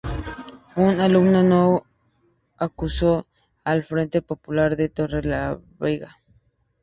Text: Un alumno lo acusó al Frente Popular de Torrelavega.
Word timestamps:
Un 0.75 0.99
alumno 0.99 1.43
lo 1.43 1.85
acusó 2.57 3.27
al 3.63 3.83
Frente 3.83 4.23
Popular 4.23 4.75
de 4.75 4.89
Torrelavega. 4.89 6.17